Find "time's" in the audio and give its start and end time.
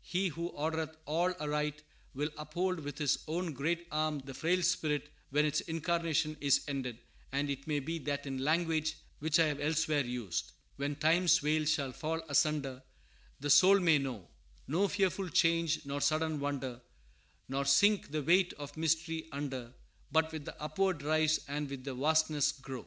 10.96-11.40